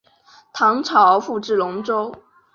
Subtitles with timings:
[0.51, 2.11] 唐朝复置龙州。